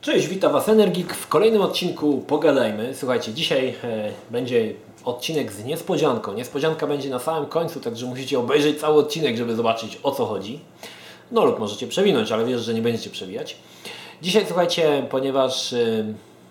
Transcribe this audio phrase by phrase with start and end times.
[0.00, 1.14] Cześć, witam Was Energik.
[1.14, 2.94] W kolejnym odcinku pogadajmy.
[2.94, 4.72] Słuchajcie, dzisiaj e, będzie
[5.04, 6.32] odcinek z niespodzianką.
[6.32, 10.60] Niespodzianka będzie na samym końcu, także musicie obejrzeć cały odcinek, żeby zobaczyć o co chodzi.
[11.32, 13.56] No lub możecie przewinąć, ale wiesz, że nie będziecie przewijać.
[14.22, 16.04] Dzisiaj słuchajcie, ponieważ e,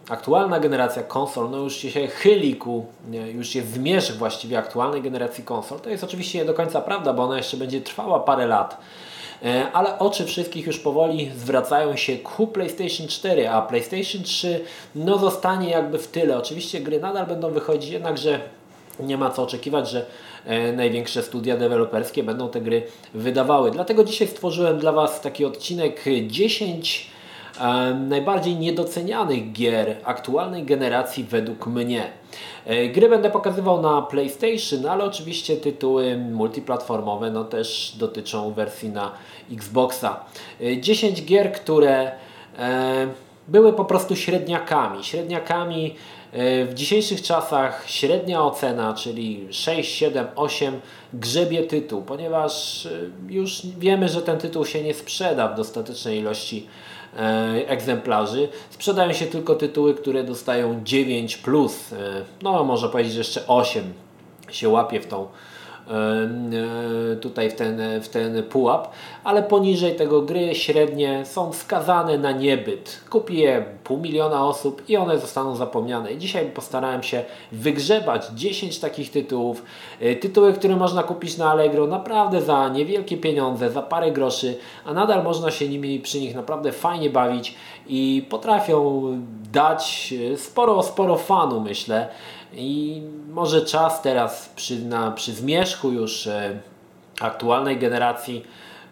[0.09, 2.86] aktualna generacja konsol no już się chyli ku,
[3.34, 5.80] już jest zmierzch właściwie aktualnej generacji konsol.
[5.80, 8.77] To jest oczywiście nie do końca prawda, bo ona jeszcze będzie trwała parę lat.
[9.45, 15.17] E, ale oczy wszystkich już powoli zwracają się ku PlayStation 4, a PlayStation 3 no
[15.17, 16.38] zostanie jakby w tyle.
[16.38, 18.39] Oczywiście gry nadal będą wychodzić, jednakże
[18.99, 20.05] nie ma co oczekiwać, że
[20.45, 22.83] e, największe studia deweloperskie będą te gry
[23.13, 23.71] wydawały.
[23.71, 27.08] Dlatego dzisiaj stworzyłem dla Was taki odcinek 10
[27.99, 32.03] najbardziej niedocenianych gier aktualnej generacji według mnie.
[32.66, 39.11] E, gry będę pokazywał na PlayStation, ale oczywiście tytuły multiplatformowe no też dotyczą wersji na
[39.52, 40.25] Xboxa.
[40.81, 42.11] 10 e, gier, które
[42.59, 43.08] e,
[43.48, 45.03] były po prostu średniakami.
[45.03, 45.95] Średniakami
[46.66, 50.80] w dzisiejszych czasach średnia ocena, czyli 6, 7, 8
[51.14, 52.88] grzebie tytuł, ponieważ
[53.30, 56.67] już wiemy, że ten tytuł się nie sprzeda w dostatecznej ilości
[56.98, 56.98] E,
[57.67, 58.49] egzemplarzy.
[58.69, 61.97] Sprzedają się tylko tytuły, które dostają 9, plus, e,
[62.41, 63.93] no może powiedzieć, że jeszcze 8
[64.52, 65.48] się łapie w tą E,
[67.22, 68.92] tutaj w ten, w ten pułap,
[69.23, 73.04] ale poniżej tego gry średnie są skazane na niebyt.
[73.09, 76.17] Kupi je pół miliona osób i one zostaną zapomniane.
[76.17, 79.64] Dzisiaj postarałem się wygrzebać 10 takich tytułów.
[80.00, 84.94] E, tytuły, które można kupić na Allegro naprawdę za niewielkie pieniądze, za parę groszy, a
[84.94, 87.56] nadal można się nimi przy nich naprawdę fajnie bawić
[87.88, 89.04] i potrafią
[89.52, 92.08] dać sporo, sporo fanu myślę.
[92.53, 96.60] I może czas teraz przy, na, przy zmierzchu już e,
[97.21, 98.45] aktualnej generacji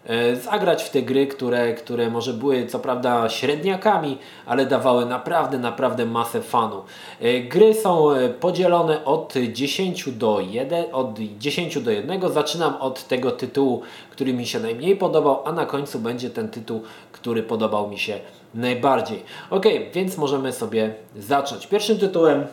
[0.06, 5.60] e, zagrać w te gry, które, które może były co prawda średniakami, ale dawały naprawdę,
[5.60, 6.84] naprawdę masę fanu.
[7.22, 12.32] E, gry są e, podzielone od 10 do 1, od 10 do 1.
[12.32, 13.82] Zaczynam od tego tytułu,
[14.12, 16.82] który mi się najmniej podobał, a na końcu będzie ten tytuł,
[17.12, 18.20] który podobał mi się
[18.54, 19.24] najbardziej.
[19.50, 21.68] Ok, więc możemy sobie zacząć.
[21.68, 22.48] Pierwszym tytułem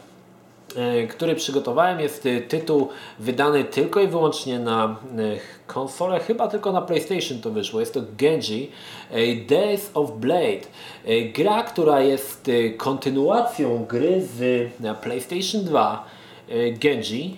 [1.08, 4.94] który przygotowałem jest e, tytuł wydany tylko i wyłącznie na e,
[5.66, 7.80] konsolę, chyba tylko na PlayStation to wyszło.
[7.80, 8.70] Jest to Genji
[9.48, 10.66] Days of Blade.
[11.34, 14.70] Gra, która jest kontynuacją gry z
[15.02, 16.04] PlayStation 2
[16.80, 17.36] Genji.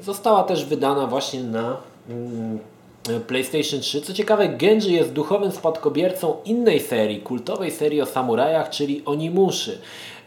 [0.00, 1.76] Została też wydana właśnie na
[2.08, 2.58] mm,
[3.26, 4.00] PlayStation 3.
[4.00, 9.78] Co ciekawe, Genji jest duchowym spadkobiercą innej serii, kultowej serii o samurajach, czyli Onimuszy.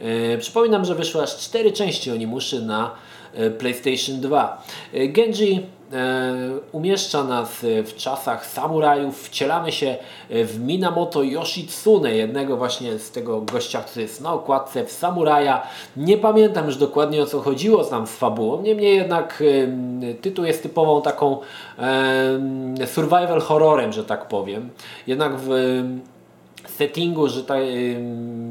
[0.02, 2.92] E, przypominam, że wyszły aż cztery części Onimuszy na
[3.34, 4.64] e, PlayStation 2.
[4.94, 5.66] E, Genji
[6.72, 9.96] umieszcza nas w czasach samurajów, wcielamy się
[10.30, 15.62] w Minamoto Yoshitsune, jednego właśnie z tego gościa, który jest na okładce w samuraja.
[15.98, 19.44] Nie pamiętam już dokładnie o co chodziło tam z fabułą, niemniej jednak
[20.22, 21.38] tytuł jest typową taką
[22.86, 24.70] survival horrorem, że tak powiem.
[25.08, 25.50] Jednak w
[26.82, 27.60] settingu, że tak,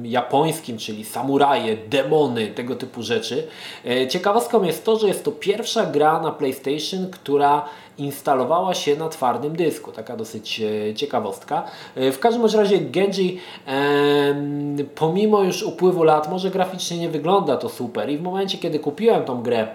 [0.02, 3.46] japońskim, czyli samuraje, demony, tego typu rzeczy.
[3.86, 7.64] E, ciekawostką jest to, że jest to pierwsza gra na PlayStation, która
[7.98, 9.92] instalowała się na twardym dysku.
[9.92, 11.64] Taka dosyć e, ciekawostka.
[11.96, 13.40] E, w każdym razie Genji
[14.94, 19.24] pomimo już upływu lat, może graficznie nie wygląda to super i w momencie kiedy kupiłem
[19.24, 19.68] tą grę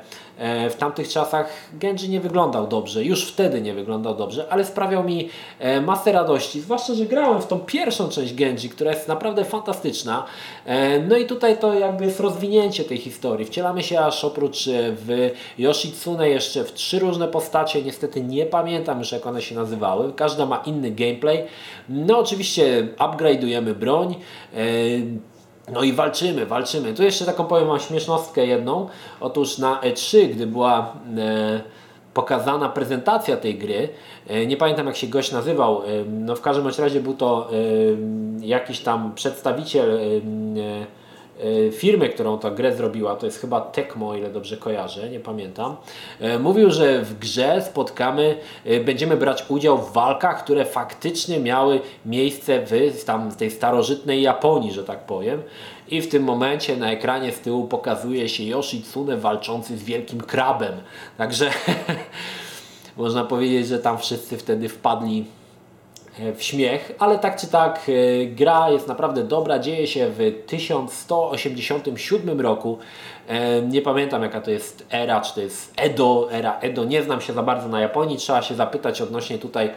[0.70, 5.30] w tamtych czasach Genji nie wyglądał dobrze, już wtedy nie wyglądał dobrze, ale sprawiał mi
[5.60, 10.26] e, masę radości, zwłaszcza, że grałem w tą pierwszą część Genji, która jest naprawdę fantastyczna.
[10.66, 13.46] E, no i tutaj to jakby jest rozwinięcie tej historii.
[13.46, 19.12] Wcielamy się aż oprócz w Yoshitsune jeszcze w trzy różne postacie, niestety nie pamiętam już
[19.12, 21.44] jak one się nazywały, każda ma inny gameplay.
[21.90, 24.16] No oczywiście upgrade'ujemy broń,
[25.74, 26.94] no i walczymy, walczymy.
[26.94, 28.90] Tu jeszcze taką powiem Wam śmiesznostkę jedną.
[29.20, 31.62] Otóż na E3, gdy była e,
[32.14, 33.90] pokazana prezentacja tej gry,
[34.28, 37.56] e, nie pamiętam jak się gość nazywał, e, no w każdym razie był to e,
[38.46, 40.00] jakiś tam przedstawiciel e,
[40.60, 40.86] E,
[41.72, 45.76] firmy, którą ta grę zrobiła, to jest chyba Tecmo, ile dobrze kojarzę, nie pamiętam,
[46.20, 51.80] e, mówił, że w grze spotkamy, e, będziemy brać udział w walkach, które faktycznie miały
[52.06, 55.42] miejsce w tam, tej starożytnej Japonii, że tak powiem.
[55.88, 60.74] I w tym momencie na ekranie z tyłu pokazuje się Yoshitsune walczący z wielkim krabem.
[61.18, 61.50] Także
[62.98, 65.45] można powiedzieć, że tam wszyscy wtedy wpadli E,
[66.36, 72.42] w śmiech, ale tak czy tak e, gra jest naprawdę dobra, dzieje się w 1187
[72.42, 72.78] roku.
[73.28, 77.22] E, nie pamiętam jaka to jest era, czy to jest Edo, era Edo, nie znam
[77.22, 79.70] się za bardzo na Japonii, trzeba się zapytać odnośnie tutaj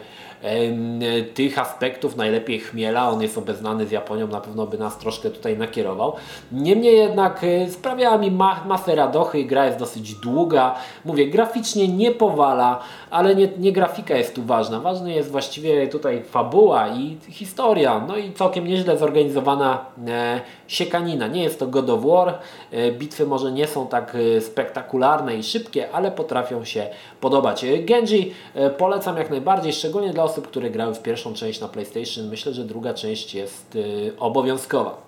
[1.33, 5.57] tych aspektów, najlepiej chmiela, on jest obeznany z Japonią, na pewno by nas troszkę tutaj
[5.57, 6.13] nakierował.
[6.51, 10.75] Niemniej jednak e, sprawiała mi ma masę radochy, gra jest dosyć długa,
[11.05, 16.23] mówię, graficznie nie powala, ale nie, nie grafika jest tu ważna, ważny jest właściwie tutaj
[16.23, 22.05] fabuła i historia, no i całkiem nieźle zorganizowana e, siekanina, nie jest to God of
[22.05, 22.39] War,
[22.71, 26.87] e, bitwy może nie są tak e, spektakularne i szybkie, ale potrafią się
[27.21, 27.63] podobać.
[27.63, 31.67] E, Genji e, polecam jak najbardziej, szczególnie dla osób, które grały w pierwszą część na
[31.67, 32.27] PlayStation.
[32.29, 35.01] Myślę, że druga część jest e, obowiązkowa.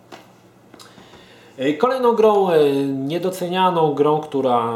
[1.57, 4.73] E, kolejną grą e, niedocenianą, grą, która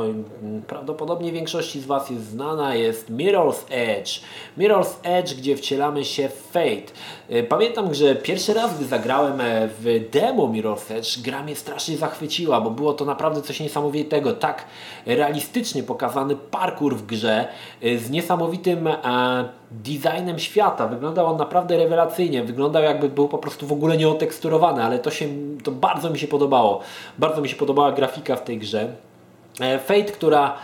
[0.67, 4.21] prawdopodobnie większości z Was jest znana, jest Mirror's Edge.
[4.57, 6.93] Mirror's Edge, gdzie wcielamy się w Fate.
[7.29, 9.41] E, pamiętam, że pierwszy raz, gdy zagrałem
[9.79, 14.33] w demo Mirror's Edge, gra mnie strasznie zachwyciła, bo było to naprawdę coś niesamowitego.
[14.33, 14.65] Tak
[15.05, 17.47] realistycznie pokazany parkour w grze
[17.81, 18.89] z niesamowitym
[19.71, 20.87] designem świata.
[20.87, 22.43] Wyglądał on naprawdę rewelacyjnie.
[22.43, 25.27] Wyglądał jakby był po prostu w ogóle nieoteksturowany, ale to, się,
[25.63, 26.74] to bardzo mi się podobało.
[27.17, 28.95] Bardzo mi się podobała grafika w tej grze.
[29.59, 30.57] E, Fate, która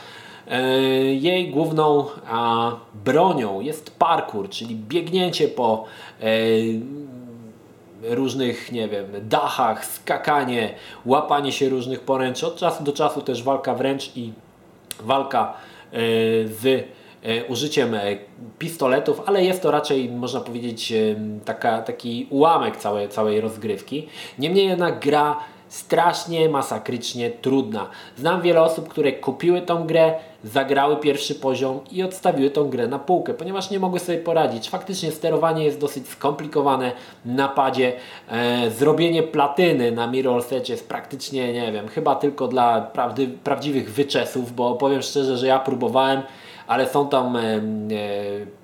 [0.48, 0.62] e,
[1.04, 2.06] jej główną
[2.94, 5.86] bronią jest parkour, czyli biegnięcie po
[6.22, 6.26] e,
[8.16, 10.74] różnych, nie wiem, dachach, skakanie,
[11.06, 12.48] łapanie się różnych poręczy.
[12.48, 14.34] Od czasu do czasu też walka wręcz i
[15.00, 15.54] walka
[16.46, 16.88] z
[17.48, 17.96] użyciem
[18.60, 20.94] pistoletów, ale jest to raczej, można powiedzieć,
[21.46, 24.08] taka, taki ułamek całej, całej rozgrywki.
[24.40, 25.38] Niemniej jednak gra
[25.72, 27.90] strasznie, masakrycznie trudna.
[28.18, 30.14] Znam wiele osób, które kupiły tą grę,
[30.44, 34.70] zagrały pierwszy poziom i odstawiły tą grę na półkę, ponieważ nie mogły sobie poradzić.
[34.70, 36.92] Faktycznie sterowanie jest dosyć skomplikowane
[37.26, 37.94] na padzie.
[38.30, 43.94] E, zrobienie platyny na Mirror's Edge jest praktycznie, nie wiem, chyba tylko dla prawdy, prawdziwych
[43.94, 46.22] wyczesów, bo powiem szczerze, że ja próbowałem
[46.72, 47.62] ale są tam e, e,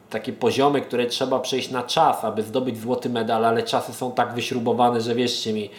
[0.09, 4.33] takie poziomy, które trzeba przejść na czas, aby zdobyć złoty medal, ale czasy są tak
[4.33, 5.69] wyśrubowane, że wierzcie mi.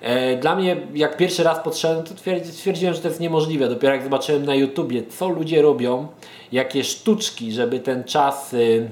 [0.00, 2.14] E, dla mnie, jak pierwszy raz podszedłem, to
[2.52, 3.68] stwierdziłem, że to jest niemożliwe.
[3.68, 6.06] Dopiero jak zobaczyłem na YouTubie, co ludzie robią,
[6.52, 8.88] jakie sztuczki, żeby ten czas y,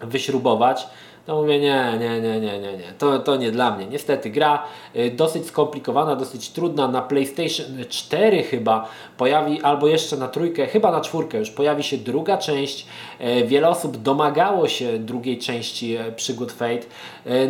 [0.00, 0.86] wyśrubować,
[1.26, 2.92] to mówię, nie, nie, nie, nie, nie, nie.
[2.98, 3.86] To, to nie dla mnie.
[3.86, 4.62] Niestety gra
[4.96, 6.88] y, dosyć skomplikowana, dosyć trudna.
[6.88, 11.96] Na PlayStation 4 chyba pojawi, albo jeszcze na trójkę, chyba na czwórkę już pojawi się
[11.96, 12.86] druga część.
[13.20, 16.86] Y, wiele osób domagało się drugiej części y, przygód Fate.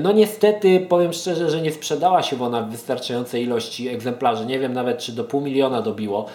[0.03, 4.47] No niestety powiem szczerze, że nie sprzedała się ona w wystarczającej ilości egzemplarzy.
[4.47, 6.26] Nie wiem nawet, czy do pół miliona dobiło.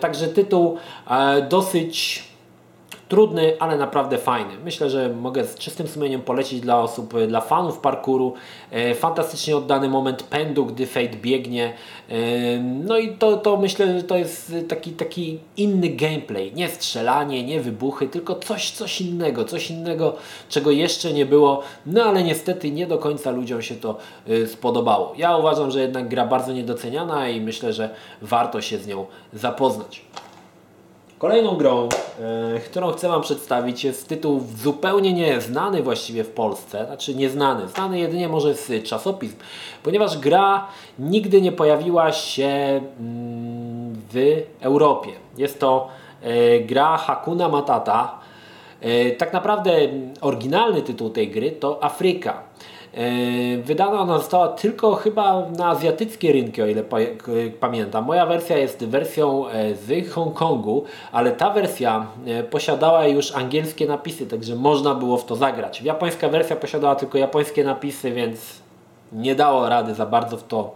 [0.00, 0.78] Także tytuł
[1.50, 2.29] dosyć
[3.10, 4.52] trudny, ale naprawdę fajny.
[4.64, 8.34] Myślę, że mogę z czystym sumieniem polecić dla osób, e, dla fanów parkouru.
[8.70, 11.72] E, fantastycznie oddany moment pędu, gdy Fate biegnie.
[12.08, 12.14] E,
[12.58, 16.52] no i to, to myślę, że to jest taki, taki inny gameplay.
[16.54, 20.16] Nie strzelanie, nie wybuchy, tylko coś, coś innego, coś innego,
[20.48, 21.62] czego jeszcze nie było.
[21.86, 23.96] No ale niestety nie do końca ludziom się to
[24.46, 25.12] spodobało.
[25.16, 27.90] Ja uważam, że jednak gra bardzo niedoceniana i myślę, że
[28.22, 30.02] warto się z nią zapoznać.
[31.20, 31.88] Kolejną grą,
[32.54, 37.98] e, którą chcę Wam przedstawić jest tytuł zupełnie nieznany właściwie w Polsce, znaczy nieznany, znany
[37.98, 39.36] jedynie może z czasopism,
[39.82, 40.66] ponieważ gra
[40.98, 45.10] nigdy nie pojawiła się mm, w Europie.
[45.36, 45.88] Jest to
[46.22, 48.18] e, gra Hakuna Matata.
[48.80, 49.72] E, tak naprawdę
[50.20, 52.49] oryginalny tytuł tej gry to Afryka.
[52.94, 56.84] E, wydana ona została tylko chyba na azjatyckie rynki, o ile
[57.60, 58.04] pamiętam.
[58.04, 64.26] Moja wersja jest wersją e, z Hongkongu, ale ta wersja e, posiadała już angielskie napisy,
[64.26, 65.82] także można było w to zagrać.
[65.82, 68.40] Japońska wersja posiadała tylko japońskie napisy, więc
[69.12, 70.74] nie dało rady za bardzo w to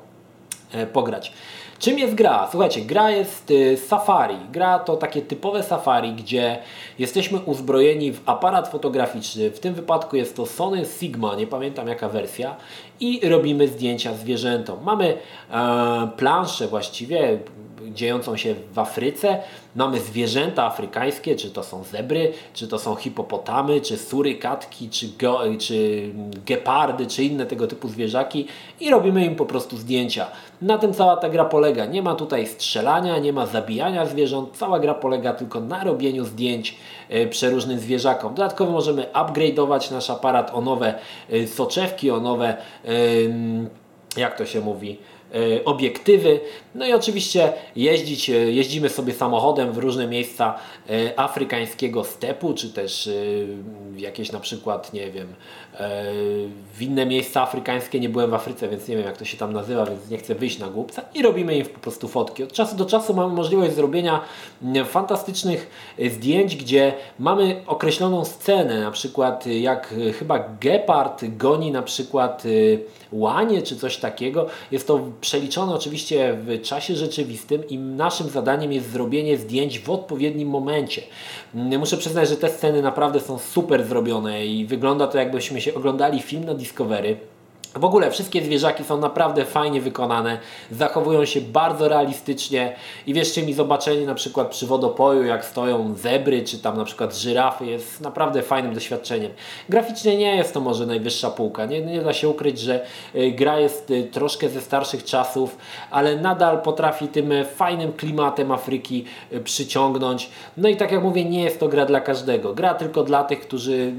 [0.92, 1.32] pograć.
[1.78, 2.48] Czym jest gra?
[2.50, 4.36] Słuchajcie, gra jest y, safari.
[4.52, 6.58] Gra to takie typowe safari, gdzie
[6.98, 9.50] jesteśmy uzbrojeni w aparat fotograficzny.
[9.50, 12.56] W tym wypadku jest to Sony Sigma, nie pamiętam jaka wersja.
[13.00, 14.78] I robimy zdjęcia zwierzętom.
[14.84, 15.16] Mamy
[15.50, 17.38] e, planszę właściwie
[17.82, 19.38] dziejącą się w Afryce.
[19.76, 25.40] Mamy zwierzęta afrykańskie, czy to są zebry, czy to są hipopotamy, czy surykatki, czy, go,
[25.58, 26.10] czy
[26.46, 28.46] gepardy, czy inne tego typu zwierzaki
[28.80, 30.26] i robimy im po prostu zdjęcia.
[30.62, 31.86] Na tym cała ta gra polega.
[31.86, 34.56] Nie ma tutaj strzelania, nie ma zabijania zwierząt.
[34.56, 36.76] Cała gra polega tylko na robieniu zdjęć
[37.08, 38.34] e, przeróżnym zwierzakom.
[38.34, 40.94] Dodatkowo możemy upgrade'ować nasz aparat o nowe
[41.30, 42.56] e, soczewki, o nowe
[44.16, 44.98] jak to się mówi,
[45.64, 46.40] obiektywy.
[46.74, 50.58] No i oczywiście jeździć, e, jeździmy sobie samochodem w różne miejsca
[50.90, 53.10] e, afrykańskiego stepu, czy też
[53.96, 55.34] jakieś na przykład, nie wiem,
[56.74, 58.00] w inne miejsca afrykańskie.
[58.00, 60.34] Nie byłem w Afryce, więc nie wiem jak to się tam nazywa, więc nie chcę
[60.34, 62.42] wyjść na głupca i robimy im po prostu fotki.
[62.42, 64.20] Od czasu do czasu mamy możliwość zrobienia
[64.84, 65.70] fantastycznych
[66.10, 72.42] zdjęć, gdzie mamy określoną scenę, na przykład jak chyba gepard goni na przykład
[73.14, 74.46] łanie czy coś takiego.
[74.70, 80.48] Jest to przeliczone oczywiście w czasie rzeczywistym i naszym zadaniem jest zrobienie zdjęć w odpowiednim
[80.48, 81.02] momencie.
[81.54, 86.20] Muszę przyznać, że te sceny naprawdę są super zrobione i wygląda to jakbyśmy się oglądali
[86.20, 87.16] film na Discovery.
[87.76, 90.38] W ogóle wszystkie zwierzaki są naprawdę fajnie wykonane,
[90.70, 92.76] zachowują się bardzo realistycznie
[93.06, 97.16] i wierzcie mi, zobaczenie na przykład przy wodopoju, jak stoją zebry czy tam na przykład
[97.16, 99.32] żyrafy jest naprawdę fajnym doświadczeniem.
[99.68, 103.58] Graficznie nie jest to może najwyższa półka, nie, nie da się ukryć, że y, gra
[103.58, 105.56] jest y, troszkę ze starszych czasów,
[105.90, 110.30] ale nadal potrafi tym fajnym klimatem Afryki y, przyciągnąć.
[110.56, 112.54] No i tak jak mówię, nie jest to gra dla każdego.
[112.54, 113.92] Gra tylko dla tych, którzy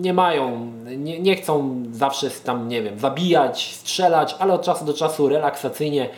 [0.00, 4.94] nie mają, nie, nie chcą zawsze tam, nie wiem, zabijać, strzelać, ale od czasu do
[4.94, 6.08] czasu relaksacyjnie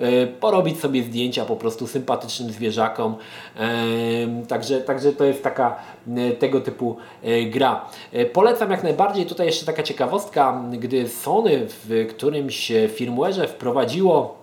[0.00, 3.16] y, porobić sobie zdjęcia po prostu sympatycznym zwierzakom.
[4.48, 5.76] Także, także to jest taka
[6.08, 7.84] y, tego typu y, gra.
[8.32, 9.26] Polecam jak najbardziej.
[9.26, 14.39] Tutaj jeszcze taka ciekawostka, gdy Sony w którymś firmware'ze wprowadziło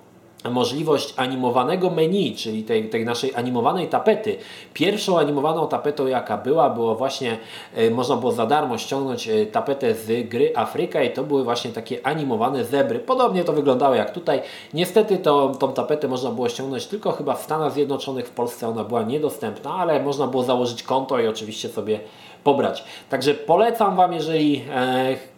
[0.50, 4.38] możliwość animowanego menu, czyli tej, tej naszej animowanej tapety.
[4.74, 7.38] Pierwszą animowaną tapetą jaka była, było właśnie,
[7.76, 11.72] e, można było za darmo ściągnąć e, tapetę z gry Afryka i to były właśnie
[11.72, 13.00] takie animowane zebry.
[13.00, 14.42] Podobnie to wyglądało jak tutaj.
[14.74, 18.84] Niestety to, tą tapetę można było ściągnąć tylko chyba w Stanach Zjednoczonych, w Polsce ona
[18.84, 22.00] była niedostępna, ale można było założyć konto i oczywiście sobie
[22.44, 22.84] pobrać.
[23.10, 25.37] Także polecam Wam, jeżeli e,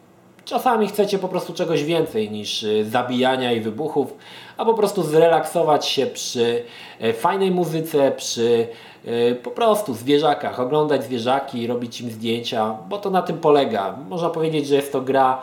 [0.50, 4.14] czasami chcecie po prostu czegoś więcej niż e, zabijania i wybuchów,
[4.58, 6.64] a po prostu zrelaksować się przy
[7.00, 8.68] e, fajnej muzyce, przy
[9.06, 13.98] e, po prostu zwierzakach, oglądać zwierzaki, robić im zdjęcia, bo to na tym polega.
[14.10, 15.42] Można powiedzieć, że jest to gra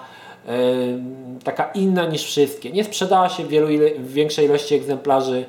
[0.48, 0.52] e,
[1.44, 2.70] taka inna niż wszystkie.
[2.70, 3.66] Nie sprzedała się w, wielu
[3.98, 5.44] w większej ilości egzemplarzy,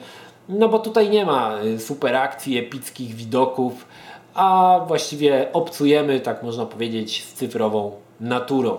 [0.50, 3.86] no bo tutaj nie ma super akcji, epickich widoków,
[4.34, 8.78] a właściwie obcujemy, tak można powiedzieć, z cyfrową naturą.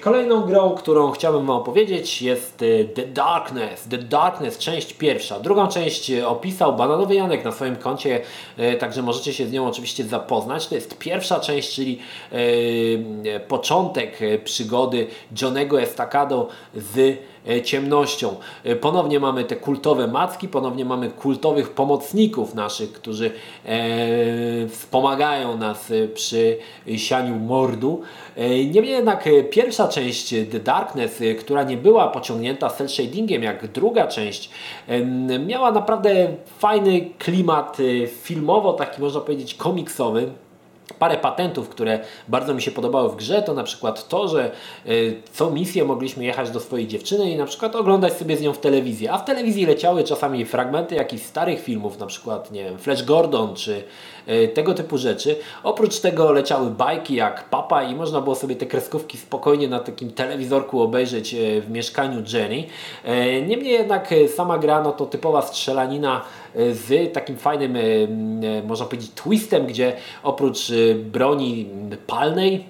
[0.00, 3.88] Kolejną grą, którą chciałbym Wam opowiedzieć jest e, The Darkness.
[3.88, 5.40] The Darkness, część pierwsza.
[5.40, 8.20] Drugą część e, opisał Bananowy Janek na swoim koncie,
[8.78, 10.66] także możecie się z nią oczywiście zapoznać.
[10.66, 11.98] To jest pierwsza część, czyli
[13.48, 15.06] początek przygody
[15.42, 17.18] Johnego Estacado z
[17.64, 18.36] ciemnością.
[18.64, 23.30] E, ponownie mamy te kultowe macki, ponownie mamy kultowych pomocników naszych, którzy
[23.64, 26.58] e, wspomagają nas przy
[26.96, 28.02] sianiu mordu.
[28.72, 34.50] Niemniej jednak pierwsza część The Darkness, która nie była pociągnięta cel shadingiem jak druga część,
[35.46, 37.78] miała naprawdę fajny klimat
[38.22, 40.30] filmowo, taki można powiedzieć komiksowy
[40.98, 44.50] parę patentów, które bardzo mi się podobały w grze, to na przykład to, że
[44.86, 48.52] y, co misję mogliśmy jechać do swojej dziewczyny i na przykład oglądać sobie z nią
[48.52, 49.08] w telewizji.
[49.08, 53.54] A w telewizji leciały czasami fragmenty jakichś starych filmów, na przykład nie wiem, Flash Gordon
[53.54, 53.82] czy
[54.28, 55.36] y, tego typu rzeczy.
[55.62, 60.10] Oprócz tego leciały bajki jak Papa i można było sobie te kreskówki spokojnie na takim
[60.12, 62.64] telewizorku obejrzeć y, w mieszkaniu Jenny.
[63.46, 66.22] Niemniej jednak sama gra no to typowa strzelanina
[66.54, 67.76] z takim fajnym,
[68.66, 71.66] można powiedzieć, twistem, gdzie oprócz broni
[72.06, 72.64] palnej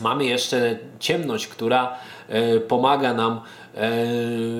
[0.00, 3.40] mamy jeszcze ciemność, która e, pomaga nam e,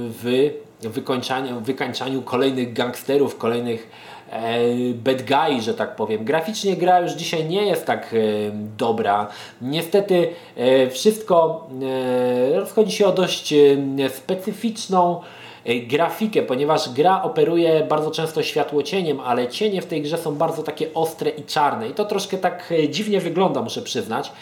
[0.09, 3.91] w wykończaniu, wykańczaniu kolejnych gangsterów, kolejnych
[4.31, 4.59] e,
[4.95, 6.25] bad guy, że tak powiem.
[6.25, 8.15] Graficznie gra już dzisiaj nie jest tak
[8.77, 9.29] dobra.
[9.63, 10.29] Niestety
[10.91, 11.69] wszystko
[12.55, 13.55] rozchodzi się o dość
[14.09, 20.35] specyficzną E, grafikę, ponieważ gra operuje bardzo często światłocieniem, ale cienie w tej grze są
[20.35, 21.89] bardzo takie ostre i czarne.
[21.89, 24.33] I to troszkę tak e, dziwnie wygląda, muszę przyznać,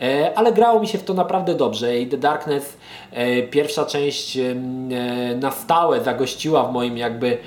[0.00, 2.76] e, ale grało mi się w to naprawdę dobrze i The Darkness
[3.50, 4.38] pierwsza część
[5.40, 7.38] na stałe zagościła w moim jakby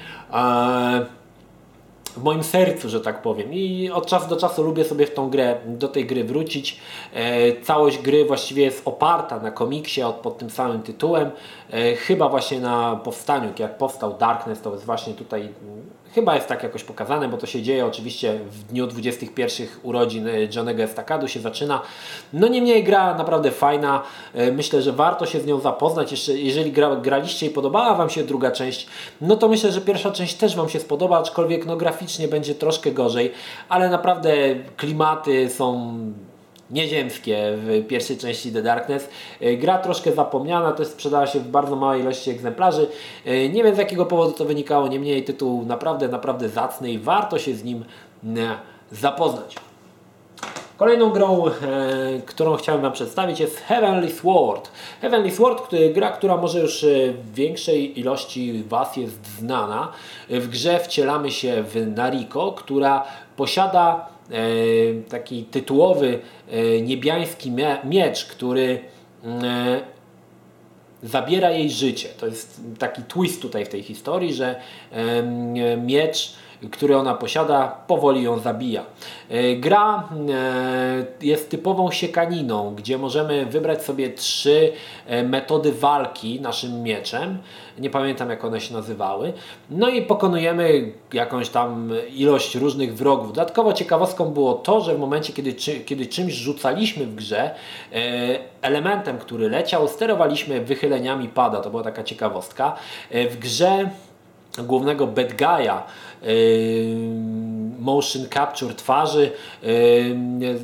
[2.17, 3.53] w moim sercu, że tak powiem.
[3.53, 6.79] I od czasu do czasu lubię sobie w tą grę, do tej gry wrócić.
[7.13, 11.31] E, całość gry właściwie jest oparta na komiksie pod tym samym tytułem.
[11.71, 15.49] E, chyba właśnie na powstaniu, jak powstał Darkness, to jest właśnie tutaj
[16.15, 20.31] Chyba jest tak jakoś pokazane, bo to się dzieje oczywiście w dniu 21 urodzin e,
[20.55, 21.81] Johnego Estacadu się zaczyna.
[22.33, 24.03] No niemniej gra naprawdę fajna.
[24.33, 26.11] E, myślę, że warto się z nią zapoznać.
[26.11, 28.87] Jeszcze, jeżeli gra, graliście i podobała Wam się druga część,
[29.21, 32.91] no to myślę, że pierwsza część też Wam się spodoba, aczkolwiek no graficznie będzie troszkę
[32.91, 33.31] gorzej,
[33.69, 34.33] ale naprawdę
[34.77, 35.95] klimaty są
[36.73, 39.09] nieziemskie w pierwszej części The Darkness.
[39.57, 42.87] Gra troszkę zapomniana, też sprzedała się w bardzo małej ilości egzemplarzy.
[43.25, 47.55] Nie wiem z jakiego powodu to wynikało, niemniej tytuł naprawdę, naprawdę zacny i warto się
[47.55, 47.85] z nim
[48.91, 49.55] zapoznać.
[50.77, 51.51] Kolejną grą, e,
[52.25, 54.71] którą chciałem Wam przedstawić jest Heavenly Sword.
[55.01, 59.91] Heavenly Sword, który, gra, która może już e, w większej ilości Was jest znana.
[60.29, 63.03] W grze wcielamy się w Nariko, która
[63.35, 64.35] posiada e,
[65.09, 66.42] taki tytułowy e,
[66.81, 67.51] niebiański
[67.83, 68.79] miecz, który
[69.23, 69.81] e,
[71.03, 72.09] zabiera jej życie.
[72.09, 74.61] To jest taki twist tutaj w tej historii, że
[75.77, 76.33] miecz
[76.71, 78.83] który ona posiada, powoli ją zabija.
[79.29, 84.73] E, gra e, jest typową siekaniną, gdzie możemy wybrać sobie trzy
[85.05, 87.37] e, metody walki naszym mieczem.
[87.79, 89.33] Nie pamiętam jak one się nazywały.
[89.69, 93.27] No i pokonujemy jakąś tam ilość różnych wrogów.
[93.27, 95.53] Dodatkowo ciekawostką było to, że w momencie, kiedy,
[95.85, 97.55] kiedy czymś rzucaliśmy w grze,
[98.61, 101.59] elementem, który leciał, sterowaliśmy wychyleniami pada.
[101.59, 102.75] To była taka ciekawostka.
[103.11, 103.89] W grze
[104.57, 105.81] głównego bad guy'a
[107.79, 109.31] motion capture twarzy.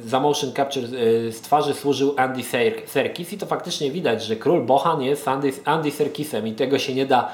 [0.06, 2.44] Za motion capture y, z twarzy służył Andy
[2.86, 6.94] Serkis i to faktycznie widać, że król Bohan jest Andy, Andy Serkisem i tego się
[6.96, 7.32] nie da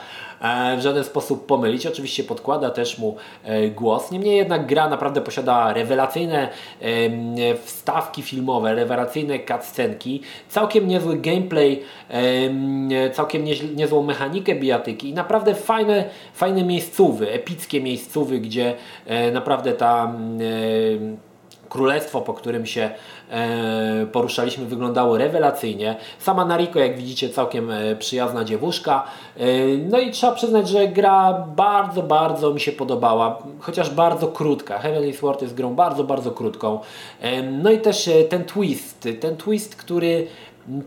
[0.77, 1.87] w żaden sposób pomylić.
[1.87, 4.11] Oczywiście podkłada też mu e, głos.
[4.11, 6.49] Niemniej jednak gra naprawdę posiada rewelacyjne
[7.63, 11.83] wstawki filmowe, rewelacyjne cutscenki, całkiem niezły gameplay,
[13.13, 13.43] całkiem
[13.75, 18.73] niezłą mechanikę bijatyki i naprawdę fajne, fajne miejscówy, epickie miejscówy, gdzie
[19.05, 20.13] e, naprawdę ta
[21.69, 22.89] królestwo, po którym się
[23.31, 25.95] e, poruszaliśmy, wyglądało rewelacyjnie.
[26.19, 29.03] Sama Nariko, jak widzicie, całkiem e, przyjazna dziewuszka.
[29.37, 34.79] E, no i trzeba przyznać, że gra bardzo, bardzo mi się podobała, chociaż bardzo krótka.
[34.79, 36.79] Heavenly Sword jest grą bardzo, bardzo krótką.
[37.51, 40.27] No i też ten twist, ten twist, który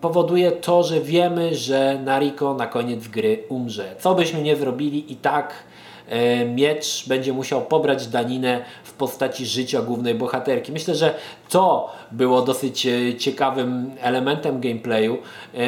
[0.00, 3.94] powoduje to, że wiemy, że Nariko na koniec gry umrze.
[3.98, 5.77] Co byśmy nie zrobili i tak E,
[6.54, 10.72] miecz będzie musiał pobrać daninę w postaci życia głównej bohaterki.
[10.72, 11.14] Myślę, że
[11.48, 15.18] to było dosyć e, ciekawym elementem gameplayu,
[15.54, 15.58] e,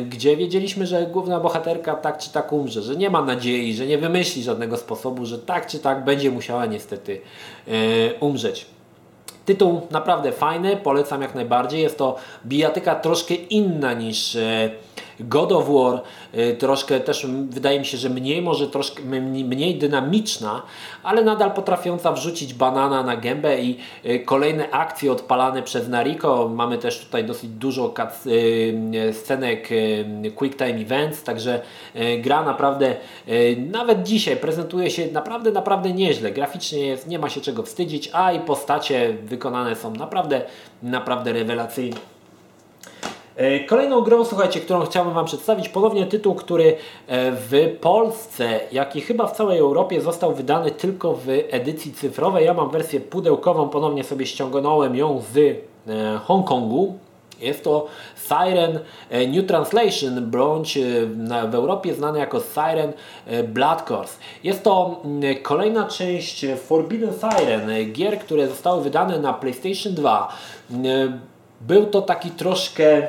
[0.00, 3.98] gdzie wiedzieliśmy, że główna bohaterka tak czy tak umrze, że nie ma nadziei, że nie
[3.98, 7.20] wymyśli żadnego sposobu, że tak czy tak będzie musiała niestety
[8.20, 8.66] umrzeć.
[9.44, 11.82] Tytuł naprawdę fajny, polecam jak najbardziej.
[11.82, 14.36] Jest to bijatyka troszkę inna niż
[15.20, 16.02] God of War
[16.34, 20.62] y, troszkę też wydaje mi się, że mniej może troszkę mniej dynamiczna,
[21.02, 26.48] ale nadal potrafiąca wrzucić banana na gębę i y, kolejne akcje odpalane przez Nariko.
[26.48, 27.94] Mamy też tutaj dosyć dużo
[28.26, 29.68] y, scenek
[30.34, 31.60] Quick Time Events, także
[32.22, 32.96] gra naprawdę
[33.56, 36.32] nawet dzisiaj prezentuje się naprawdę, naprawdę nieźle.
[36.32, 40.42] Graficznie jest, nie ma się czego wstydzić, a i postacie wykonane są naprawdę,
[40.82, 42.13] naprawdę rewelacyjnie.
[43.36, 48.96] E, kolejną grą, słuchajcie, którą chciałbym Wam przedstawić, ponownie tytuł, który e, w Polsce, jak
[48.96, 52.44] i chyba w całej Europie został wydany tylko w edycji cyfrowej.
[52.44, 56.98] Ja mam wersję pudełkową, ponownie sobie ściągnąłem ją z e, Hongkongu.
[57.40, 57.86] Jest to
[58.28, 58.78] Siren
[59.28, 60.78] New Translation, bądź
[61.50, 62.92] w Europie znany jako Siren
[63.48, 64.18] Blood Course.
[64.44, 65.02] Jest to
[65.42, 70.28] kolejna część Forbidden Siren, gier, które zostały wydane na PlayStation 2.
[71.60, 73.08] Był to taki troszkę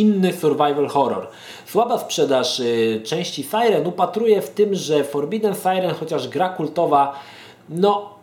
[0.00, 1.26] inny survival horror.
[1.66, 7.20] Słaba sprzedaż y, części Siren upatruje w tym, że Forbidden Siren, chociaż gra kultowa,
[7.68, 8.20] no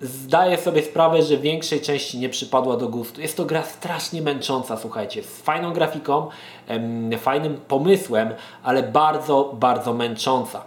[0.00, 3.20] zdaję sobie sprawę, że większej części nie przypadła do gustu.
[3.20, 6.28] Jest to gra strasznie męcząca, słuchajcie, z fajną grafiką,
[6.68, 10.64] em, fajnym pomysłem, ale bardzo, bardzo męcząca.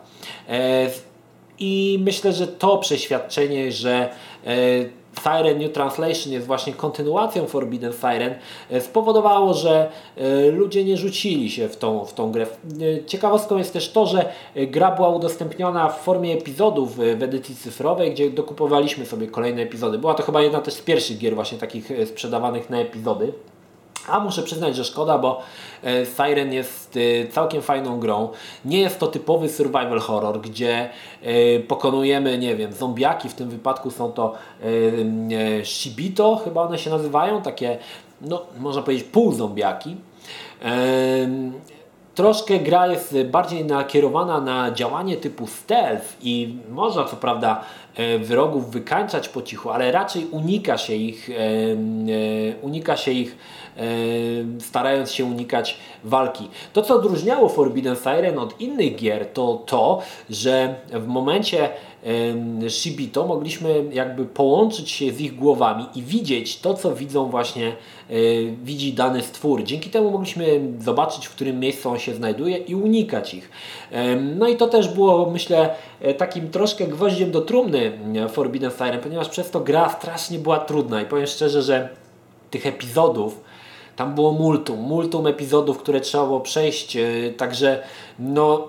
[0.49, 0.89] E,
[1.59, 4.09] I myślę, że to przeświadczenie, że
[4.45, 4.55] e,
[5.23, 8.35] Siren New Translation jest właśnie kontynuacją Forbidden Siren,
[8.71, 12.45] e, spowodowało, że e, ludzie nie rzucili się w tą, w tą grę.
[12.45, 18.11] E, ciekawostką jest też to, że gra była udostępniona w formie epizodów w edycji cyfrowej,
[18.11, 19.97] gdzie dokupowaliśmy sobie kolejne epizody.
[19.97, 23.33] Była to chyba jedna też z pierwszych gier właśnie takich sprzedawanych na epizody.
[24.07, 25.41] A muszę przyznać, że szkoda, bo
[25.83, 28.29] e, Siren jest e, całkiem fajną grą.
[28.65, 30.89] Nie jest to typowy survival horror, gdzie
[31.21, 33.29] e, pokonujemy, nie wiem, zombiaki.
[33.29, 34.33] W tym wypadku są to
[35.63, 37.77] shibito, chyba one się nazywają, takie,
[38.21, 39.95] no, można powiedzieć, pół zombiaki.
[42.15, 47.61] Troszkę gra jest bardziej nakierowana na działanie typu stealth i można co prawda
[48.19, 51.29] wrogów wykańczać po cichu, ale raczej unika się ich,
[52.61, 53.37] unika się ich
[54.59, 56.49] starając się unikać walki.
[56.73, 61.69] To, co odróżniało Forbidden Siren od innych gier, to to, że w momencie,
[62.69, 68.13] Shibito mogliśmy jakby połączyć się z ich głowami i widzieć to, co widzą właśnie, e,
[68.63, 69.63] widzi dany stwór.
[69.63, 73.49] Dzięki temu mogliśmy zobaczyć, w którym miejscu on się znajduje i unikać ich.
[74.35, 75.69] No i to też było, myślę,
[76.01, 77.91] e, takim troszkę gwoździem do trumny
[78.29, 81.89] Forbidden Siren, ponieważ przez to gra strasznie była trudna i powiem szczerze, że
[82.51, 83.46] tych epizodów
[83.97, 87.03] tam było multum, multum epizodów, które trzeba było przejść, e,
[87.37, 87.83] także
[88.19, 88.67] no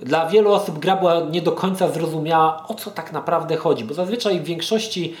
[0.00, 3.94] dla wielu osób gra była nie do końca zrozumiała, o co tak naprawdę chodzi, bo
[3.94, 5.14] zazwyczaj w większości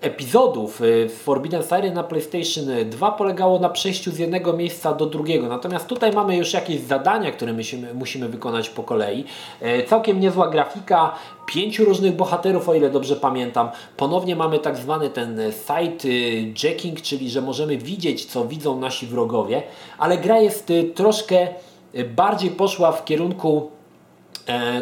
[0.00, 5.06] epizodów y, w Forbidden Siren na PlayStation 2 polegało na przejściu z jednego miejsca do
[5.06, 5.48] drugiego.
[5.48, 9.24] Natomiast tutaj mamy już jakieś zadania, które musimy, musimy wykonać po kolei.
[9.60, 11.14] E, całkiem niezła grafika,
[11.46, 13.68] pięciu różnych bohaterów, o ile dobrze pamiętam.
[13.96, 19.06] Ponownie mamy tak zwany ten site y, jacking, czyli że możemy widzieć, co widzą nasi
[19.06, 19.62] wrogowie,
[19.98, 21.48] ale gra jest y, troszkę
[22.14, 23.70] bardziej poszła w kierunku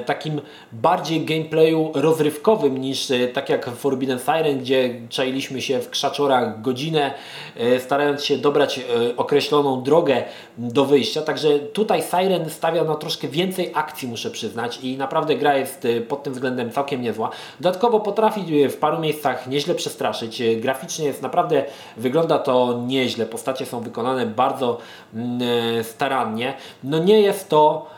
[0.07, 0.41] takim
[0.73, 6.63] bardziej gameplayu rozrywkowym niż e, tak jak w Forbidden Siren, gdzie czailiśmy się w krzaczorach
[6.63, 7.15] godzinę,
[7.57, 8.81] e, starając się dobrać
[9.17, 10.25] określoną drogę
[10.59, 11.23] do wyjścia.
[11.23, 16.23] Także tutaj Siren stawia na troszkę więcej akcji, muszę przyznać, i naprawdę gra jest pod
[16.23, 17.31] tym względem całkiem niezła.
[17.61, 20.43] Dodatkowo potrafi w paru miejscach nieźle przestraszyć.
[20.57, 21.65] Graficznie jest naprawdę,
[21.97, 23.27] wygląda to nieźle.
[23.27, 24.79] Postacie są wykonane bardzo
[25.15, 25.41] mm,
[25.85, 26.55] starannie.
[26.85, 27.87] No nie jest to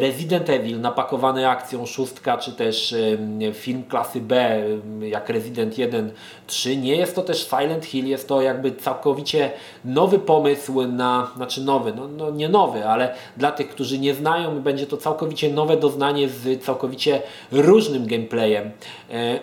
[0.00, 6.12] Resident Evil napakowany akcją szóstka, czy też e, film klasy B, e, jak Resident 1,
[6.46, 6.76] 3.
[6.76, 9.50] Nie jest to też Silent Hill, jest to jakby całkowicie
[9.84, 14.60] nowy pomysł na, znaczy nowy, no, no nie nowy, ale dla tych, którzy nie znają,
[14.60, 18.70] będzie to całkowicie nowe doznanie z całkowicie różnym gameplayem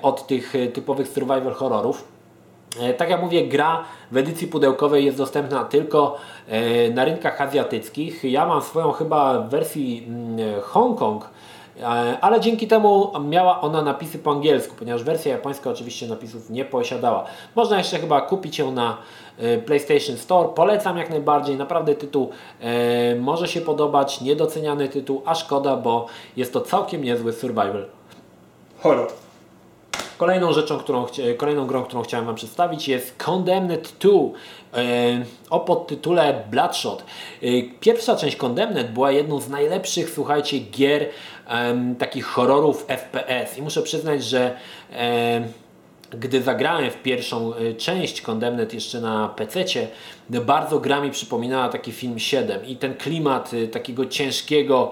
[0.02, 2.11] od tych typowych survival horrorów.
[2.80, 8.24] E, tak jak mówię, gra w edycji pudełkowej jest dostępna tylko e, na rynkach azjatyckich.
[8.24, 11.30] Ja mam swoją chyba w wersji mm, Hongkong,
[11.80, 11.86] e,
[12.22, 17.26] ale dzięki temu miała ona napisy po angielsku, ponieważ wersja japońska oczywiście napisów nie posiadała.
[17.56, 18.98] Można jeszcze chyba kupić ją na
[19.66, 20.50] PlayStation Store.
[20.50, 21.56] Polecam jak najbardziej.
[21.56, 22.30] Naprawdę tytuł
[23.20, 26.06] może się podobać, niedoceniany tytuł, a szkoda, bo
[26.38, 27.86] jest to całkiem niezły survival
[28.80, 29.08] horror.
[30.22, 31.06] Kolejną rzeczą, którą,
[31.38, 37.04] kolejną grą, którą chciałem Wam przedstawić jest Condemned 2 e, o podtytule Bloodshot.
[37.42, 37.48] E,
[37.80, 41.10] pierwsza część Condemned była jedną z najlepszych, słuchajcie, gier
[42.00, 44.56] takich horrorów FPS i muszę przyznać, że
[46.10, 49.64] gdy zagrałem w pierwszą e, część Condemned jeszcze na PC,
[50.30, 54.92] bardzo gra mi przypominała taki film 7 i ten klimat takiego ciężkiego,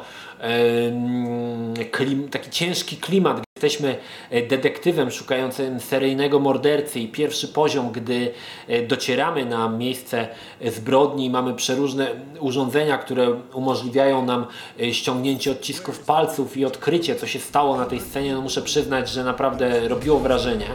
[2.32, 3.98] taki ciężki klimat Jesteśmy
[4.30, 8.32] e, detektywem szukającym seryjnego mordercy i pierwszy poziom, gdy
[8.68, 10.28] e, docieramy na miejsce
[10.66, 12.08] zbrodni, mamy przeróżne
[12.40, 14.46] urządzenia, które umożliwiają nam
[14.82, 19.10] e, ściągnięcie odcisków palców i odkrycie, co się stało na tej scenie, no muszę przyznać,
[19.10, 20.68] że naprawdę robiło wrażenie.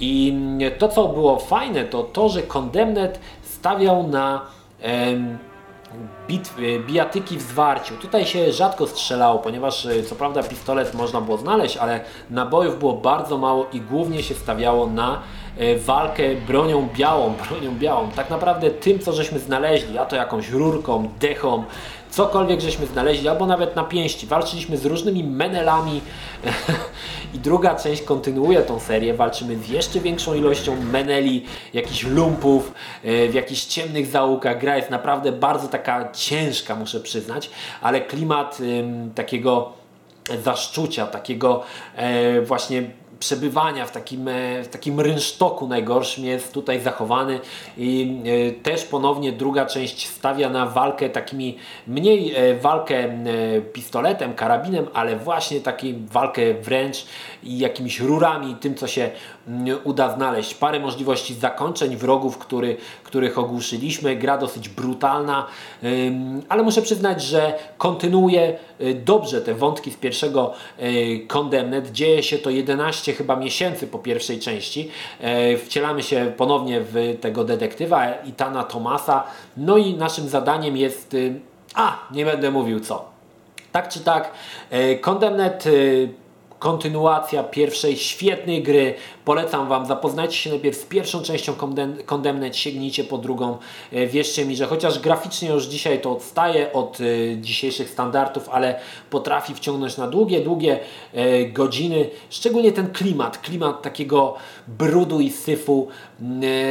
[0.00, 4.46] I mm, to, co było fajne, to to, że Condemned stawiał na
[4.80, 5.38] em,
[6.28, 7.96] bitwy, bijatyki w zwarciu.
[7.96, 12.00] Tutaj się rzadko strzelało, ponieważ e, co prawda pistolet można było znaleźć, ale
[12.30, 15.22] nabojów było bardzo mało i głównie się stawiało na
[15.58, 18.10] e, walkę bronią białą, bronią białą.
[18.16, 21.64] Tak naprawdę tym, co żeśmy znaleźli, a to jakąś rurką, dechą,
[22.10, 24.26] cokolwiek żeśmy znaleźli, albo nawet na pięści.
[24.26, 26.00] Walczyliśmy z różnymi menelami
[27.34, 29.14] i druga część kontynuuje tą serię.
[29.14, 31.44] Walczymy z jeszcze większą ilością meneli,
[31.74, 32.72] jakichś lumpów,
[33.04, 34.60] e, w jakichś ciemnych zaułkach.
[34.60, 38.58] Gra jest naprawdę bardzo taka ciężka, muszę przyznać, ale klimat
[39.14, 39.72] takiego
[40.44, 41.62] zaszczucia, takiego
[41.96, 42.90] e, właśnie
[43.20, 47.40] przebywania w takim, e, w takim rynsztoku najgorszym jest tutaj zachowany
[47.76, 51.56] i e, też ponownie druga część stawia na walkę takimi,
[51.86, 53.10] mniej e, walkę
[53.72, 57.06] pistoletem, karabinem, ale właśnie taką walkę wręcz
[57.42, 59.10] i jakimiś rurami, tym co się
[59.84, 60.54] uda znaleźć.
[60.54, 64.16] Parę możliwości zakończeń wrogów, który, których ogłuszyliśmy.
[64.16, 65.46] Gra dosyć brutalna,
[66.48, 68.58] ale muszę przyznać, że kontynuuje
[68.94, 70.52] dobrze te wątki z pierwszego
[71.28, 71.92] Condemned.
[71.92, 74.90] Dzieje się to 11 chyba miesięcy po pierwszej części.
[75.20, 79.24] E, wcielamy się ponownie w tego detektywa Itana Tomasa.
[79.56, 81.14] No i naszym zadaniem jest...
[81.14, 81.40] Y,
[81.74, 83.10] a, nie będę mówił co.
[83.72, 84.32] Tak czy tak,
[84.70, 86.08] e, Condemned y,
[86.60, 88.94] kontynuacja pierwszej świetnej gry.
[89.24, 91.52] Polecam Wam, zapoznajcie się najpierw z pierwszą częścią
[92.06, 93.58] Condemned, sięgnijcie po drugą.
[93.92, 97.04] E, wierzcie mi, że chociaż graficznie już dzisiaj to odstaje od e,
[97.40, 100.78] dzisiejszych standardów, ale potrafi wciągnąć na długie, długie
[101.12, 102.10] e, godziny.
[102.30, 104.34] Szczególnie ten klimat, klimat takiego
[104.68, 105.88] brudu i syfu,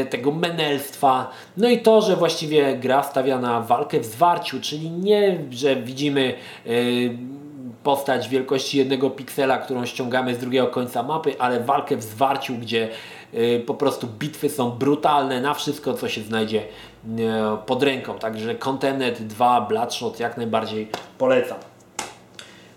[0.10, 1.32] tego menelstwa.
[1.58, 6.34] No i to, że właściwie gra stawia na walkę w zwarciu, czyli nie, że widzimy
[7.84, 12.90] postać wielkości jednego piksela, którą ściągamy z drugiego końca mapy, ale walkę w zwarciu, gdzie
[13.34, 16.68] y, po prostu bitwy są brutalne na wszystko, co się znajdzie y,
[17.66, 18.20] pod ręką.
[18.20, 20.88] Także Contented 2 Bloodshot jak najbardziej
[21.18, 21.58] polecam.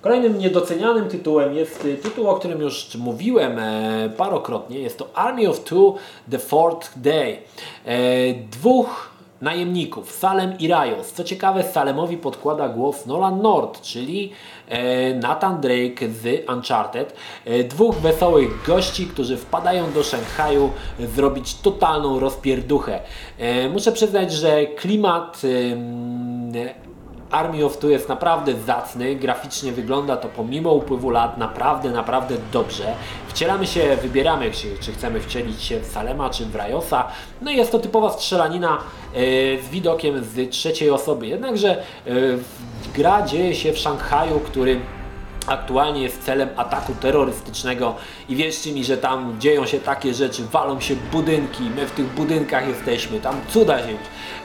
[0.02, 4.78] Kolejnym niedocenianym tytułem jest y, tytuł, o którym już mówiłem e, parokrotnie.
[4.78, 5.94] Jest to Army of Two
[6.30, 7.38] The Fourth Day.
[7.84, 7.98] E,
[8.34, 9.11] dwóch
[9.42, 11.12] najemników, Salem i Rios.
[11.12, 14.32] Co ciekawe, Salemowi podkłada głos Nolan North, czyli
[14.68, 17.14] e, Nathan Drake z Uncharted.
[17.44, 23.00] E, dwóch wesołych gości, którzy wpadają do Szanghaju zrobić totalną rozpierduchę.
[23.38, 25.42] E, muszę przyznać, że klimat
[27.32, 32.94] Army of Two jest naprawdę zacny, graficznie wygląda to pomimo upływu lat naprawdę, naprawdę dobrze.
[33.28, 37.08] Wcielamy się, wybieramy czy, czy chcemy wcielić się w Salema czy w Rajosa.
[37.42, 39.18] No i jest to typowa strzelanina e,
[39.62, 41.26] z widokiem z trzeciej osoby.
[41.26, 41.82] Jednakże e,
[42.94, 44.80] gra dzieje się w Szanghaju, który
[45.46, 47.94] aktualnie jest celem ataku terrorystycznego
[48.28, 52.06] i wierzcie mi, że tam dzieją się takie rzeczy, walą się budynki, my w tych
[52.06, 53.94] budynkach jesteśmy, tam cuda się,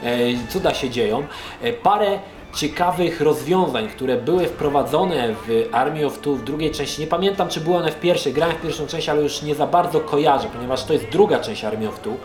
[0.02, 1.26] e, cuda się dzieją.
[1.82, 2.18] Parę
[2.54, 7.00] ciekawych rozwiązań, które były wprowadzone w Army of Two w drugiej części.
[7.00, 8.32] Nie pamiętam, czy były one w pierwszej.
[8.32, 11.64] Grałem w pierwszą część, ale już nie za bardzo kojarzę, ponieważ to jest druga część
[11.64, 12.16] Army of Two.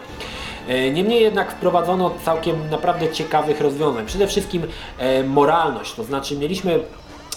[0.68, 4.06] E, niemniej jednak wprowadzono całkiem naprawdę ciekawych rozwiązań.
[4.06, 4.64] Przede wszystkim
[4.98, 6.80] e, moralność, to znaczy mieliśmy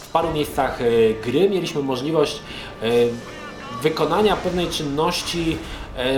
[0.01, 0.85] w paru miejscach e,
[1.31, 2.41] gry, mieliśmy możliwość
[3.83, 5.57] wykonania pewnej czynności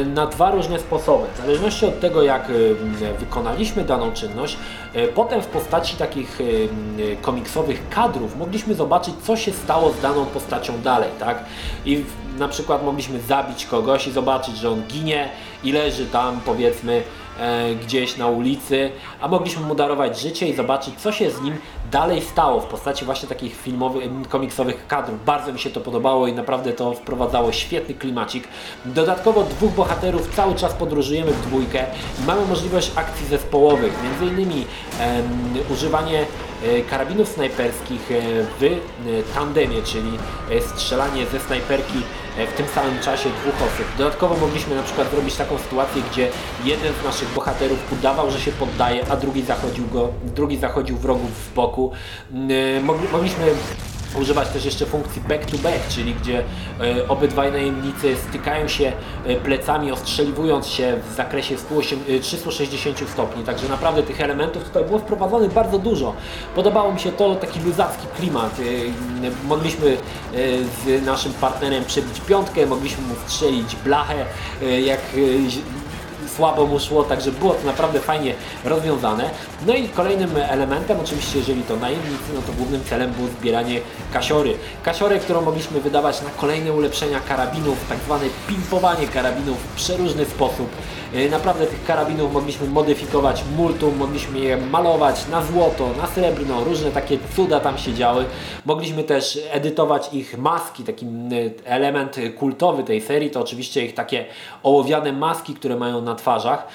[0.07, 1.27] na dwa różne sposoby.
[1.35, 4.57] W zależności od tego, jak e, wykonaliśmy daną czynność,
[4.95, 6.39] e, potem w postaci takich
[7.23, 11.45] komiksowych kadrów mogliśmy zobaczyć, co się stało z daną postacią dalej, tak?
[11.85, 12.05] I
[12.39, 15.29] na przykład mogliśmy zabić kogoś i zobaczyć, że on ginie
[15.65, 17.28] i leży tam, powiedzmy, E,
[17.83, 21.57] gdzieś na ulicy, a mogliśmy mu darować życie i zobaczyć, co się z nim
[21.91, 25.25] dalej stało w postaci właśnie takich filmowych, komiksowych kadrów.
[25.25, 28.49] Bardzo mi się to podobało i naprawdę to wprowadzało świetny klimacik.
[28.85, 31.85] Dodatkowo dwóch bohaterów cały czas podróżujemy w dwójkę
[32.23, 34.67] i mamy możliwość akcji zespołowych, między innymi
[35.71, 38.15] używanie e, karabinów snajperskich e,
[38.61, 38.81] w
[39.35, 40.11] tandemie, czyli
[40.61, 42.03] strzelanie ze snajperki
[42.47, 43.87] w tym samym czasie dwóch osób.
[43.99, 46.29] Dodatkowo mogliśmy na przykład zrobić taką sytuację, gdzie
[46.65, 51.31] jeden z naszych bohaterów udawał, że się poddaje, a drugi zachodził, go, drugi zachodził wrogów
[51.31, 51.93] w boku.
[52.33, 53.45] Mm, mogliśmy
[54.17, 56.45] używać też jeszcze funkcji back to back, czyli gdzie
[56.81, 58.93] e, obydwaj najemnicy stykają się
[59.25, 61.57] e, plecami, ostrzeliwując się w zakresie
[62.23, 63.45] 360 e, stopni.
[63.45, 66.15] Także naprawdę tych elementów tutaj było wprowadzone bardzo dużo.
[66.55, 68.61] Podobało mi się to taki luzacki klimat.
[69.45, 69.97] Mogliśmy
[70.85, 74.25] z naszym partnerem przebić piątkę, mogliśmy mu strzelić blachę,
[74.85, 75.01] jak
[76.37, 79.31] słabo mu szło, także było to naprawdę fajnie rozwiązane.
[79.67, 83.81] No i kolejnym elementem, oczywiście jeżeli to najemnicy, no to głównym celem było zbieranie
[84.13, 84.55] kasiory.
[84.83, 90.69] Kasiory, którą mogliśmy wydawać na kolejne ulepszenia karabinów, tak zwane pimpowanie karabinów w przeróżny sposób.
[91.15, 96.91] E, naprawdę tych karabinów mogliśmy modyfikować multum, mogliśmy je malować na złoto, na srebrno, różne
[96.91, 98.25] takie cuda tam się działy.
[98.67, 101.07] Mogliśmy też edytować ich maski, taki
[101.65, 104.25] element kultowy tej serii to oczywiście ich takie
[104.63, 106.67] ołowiane maski, które mają na twarzach.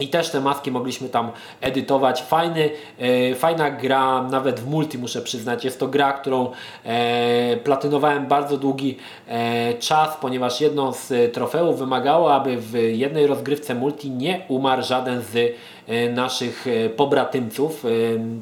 [0.00, 1.30] I też te maski mogliśmy tam
[1.60, 2.22] edytować.
[2.22, 5.64] Fajny, e, fajna gra, nawet w multi muszę przyznać.
[5.64, 6.50] Jest to gra, którą
[6.84, 8.96] e, platynowałem bardzo długi
[9.28, 15.22] e, czas, ponieważ jedno z trofeów wymagało, aby w jednej rozgrywce multi nie umarł żaden
[15.22, 15.56] z
[15.88, 17.84] E, naszych e, pobratymców.
[17.84, 17.88] E,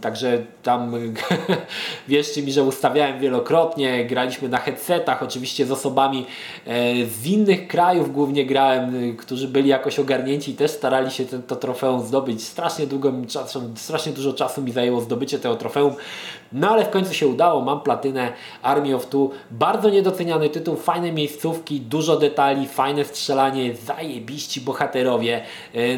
[0.01, 0.95] także tam
[2.09, 6.27] wierzcie mi, że ustawiałem wielokrotnie, graliśmy na headsetach, oczywiście z osobami
[7.07, 11.57] z innych krajów głównie grałem, którzy byli jakoś ogarnięci i też starali się ten, to
[11.57, 12.45] trofeum zdobyć.
[12.45, 13.27] Strasznie długo mi
[13.77, 15.95] strasznie dużo czasu mi zajęło zdobycie tego trofeum.
[16.53, 18.33] No ale w końcu się udało, mam platynę
[18.63, 25.43] Army of Two, bardzo niedoceniany tytuł, fajne miejscówki, dużo detali, fajne strzelanie, zajebiści bohaterowie,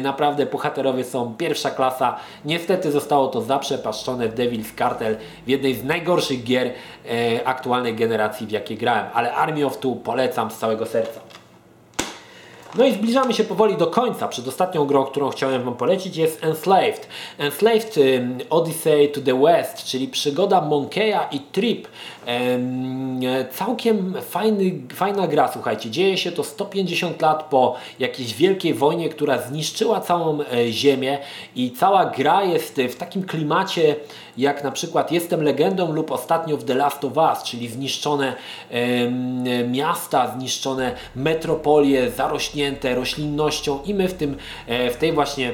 [0.01, 2.15] naprawdę bohaterowie są pierwsza klasa.
[2.45, 8.47] Niestety zostało to zaprzepaszczone w Devil's Cartel w jednej z najgorszych gier e, aktualnej generacji,
[8.47, 9.05] w jakie grałem.
[9.13, 11.28] Ale Army of Two polecam z całego serca.
[12.75, 14.27] No i zbliżamy się powoli do końca.
[14.27, 17.07] Przedostatnią grą, którą chciałem Wam polecić jest Enslaved.
[17.37, 17.95] Enslaved
[18.49, 21.87] Odyssey to the West, czyli przygoda Monkeya i Trip.
[23.51, 25.89] Całkiem fajny, fajna gra, słuchajcie.
[25.89, 31.17] Dzieje się to 150 lat po jakiejś wielkiej wojnie, która zniszczyła całą e, ziemię
[31.55, 33.95] i cała gra jest w takim klimacie
[34.37, 38.33] jak na przykład Jestem legendą lub ostatnio w The Last of Us, czyli zniszczone
[39.67, 44.37] miasta, zniszczone metropolie, zarośnięte roślinnością i my w, tym,
[44.67, 45.53] e, w tej właśnie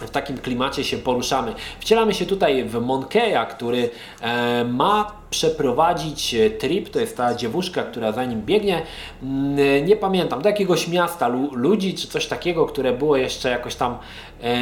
[0.00, 1.54] w takim klimacie się poruszamy.
[1.80, 7.82] Wcielamy się tutaj w Monkeya, który e, ma przeprowadzić e, trip, to jest ta dziewuszka,
[7.82, 8.82] która za nim biegnie,
[9.22, 13.98] mm, nie pamiętam, do jakiegoś miasta ludzi, czy coś takiego, które było jeszcze jakoś tam
[14.42, 14.56] e,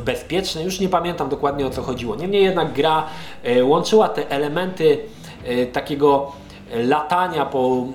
[0.00, 2.16] bezpieczne, już nie pamiętam dokładnie o co chodziło.
[2.16, 3.06] Niemniej jednak gra
[3.42, 4.98] e, łączyła te elementy
[5.44, 6.32] e, takiego
[6.74, 7.86] latania po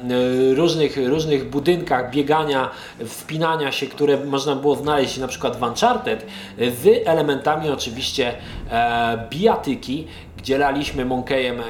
[0.52, 2.70] e, różnych, różnych budynkach, biegania,
[3.06, 6.26] wspinania się, które można było znaleźć na przykład w Uncharted,
[6.58, 8.34] z elementami oczywiście
[8.72, 10.08] e, bijatyki,
[10.38, 11.64] gdzie laliśmy Monkeyem e,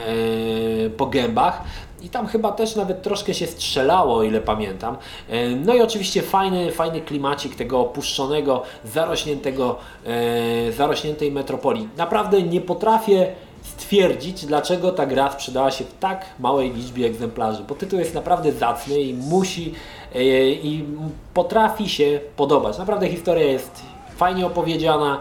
[0.89, 1.61] po gębach.
[2.03, 4.97] I tam chyba też nawet troszkę się strzelało, o ile pamiętam.
[5.29, 11.89] E, no i oczywiście fajny, fajny klimacik tego opuszczonego, zarośniętego, e, zarośniętej metropolii.
[11.97, 13.27] Naprawdę nie potrafię
[13.61, 18.51] stwierdzić, dlaczego ta gra sprzedała się w tak małej liczbie egzemplarzy, bo tytuł jest naprawdę
[18.51, 19.73] zacny i musi
[20.15, 20.85] e, i
[21.33, 22.77] potrafi się podobać.
[22.77, 23.81] Naprawdę historia jest
[24.15, 25.19] fajnie opowiedziana,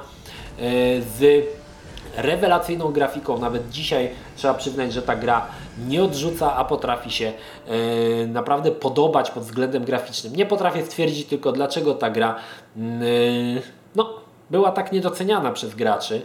[1.18, 1.46] z
[2.16, 3.38] rewelacyjną grafiką.
[3.38, 5.46] Nawet dzisiaj trzeba przyznać, że ta gra
[5.88, 7.33] nie odrzuca, a potrafi się
[7.66, 10.37] e, naprawdę podobać pod względem graficznym.
[10.37, 12.37] Nie potrafię stwierdzić tylko, dlaczego ta gra
[13.96, 14.11] no,
[14.51, 16.22] była tak niedoceniana przez graczy.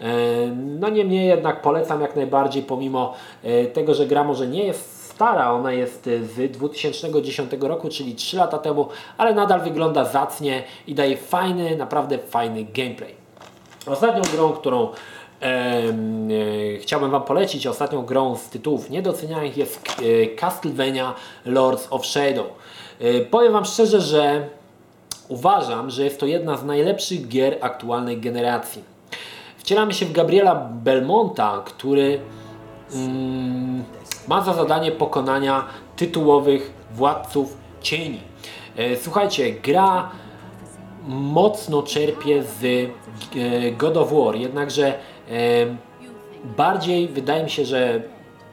[0.00, 0.06] E,
[0.56, 5.52] no niemniej jednak polecam jak najbardziej, pomimo e, tego, że gra może nie jest stara,
[5.52, 11.16] ona jest z 2010 roku, czyli 3 lata temu, ale nadal wygląda zacnie i daje
[11.16, 13.24] fajny, naprawdę fajny gameplay.
[13.86, 15.23] Ostatnią grą, którą e, e,
[16.80, 22.46] chciałbym Wam polecić, ostatnią grą z tytułów niedocenianych jest e, Castlevania Lords of Shadow.
[23.00, 24.48] E, powiem Wam szczerze, że
[25.28, 28.82] uważam, że jest to jedna z najlepszych gier aktualnej generacji.
[29.58, 32.20] Wcielamy się w Gabriela Belmonta, który
[32.94, 33.84] mm,
[34.28, 35.64] ma za zadanie pokonania
[35.96, 38.20] tytułowych władców cieni.
[38.76, 40.10] E, słuchajcie, gra
[41.08, 45.13] mocno czerpie z e, God of War, jednakże e,
[46.56, 48.02] bardziej wydaje mi się, że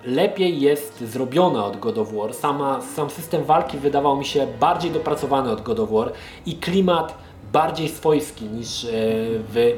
[0.06, 2.34] lepiej jest zrobiona od God of War.
[2.34, 6.12] Sama, sam system walki wydawał mi się bardziej dopracowany od God of War
[6.46, 7.18] i klimat
[7.54, 8.88] bardziej swojski niż
[9.54, 9.78] w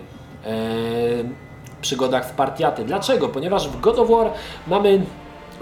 [1.82, 2.86] przygodach Spartiaty.
[2.86, 3.29] Dlaczego?
[3.29, 4.32] Ponieważ w God of War
[4.67, 5.01] mamy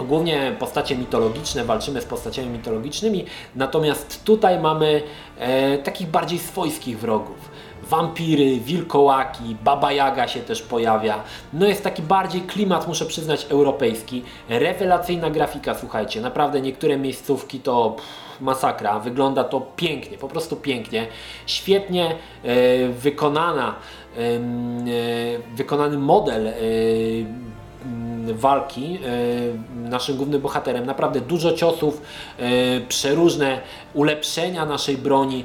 [0.00, 3.24] głównie postacie mitologiczne, walczymy z postaciami mitologicznymi,
[3.56, 5.02] natomiast tutaj mamy
[5.38, 7.51] e, takich bardziej swojskich wrogów.
[7.92, 11.22] Wampiry, wilkołaki, Baba Jaga się też pojawia.
[11.52, 14.22] No jest taki bardziej klimat, muszę przyznać, europejski.
[14.48, 17.90] Rewelacyjna grafika, słuchajcie, naprawdę niektóre miejscówki to...
[17.90, 19.00] Pff, masakra.
[19.00, 21.06] Wygląda to pięknie, po prostu pięknie.
[21.46, 23.74] Świetnie e, wykonana,
[24.16, 24.20] e,
[25.56, 26.52] wykonany model e,
[28.26, 28.98] walki
[29.84, 30.86] e, naszym głównym bohaterem.
[30.86, 32.02] Naprawdę dużo ciosów,
[32.38, 33.60] e, przeróżne
[33.94, 35.44] ulepszenia naszej broni.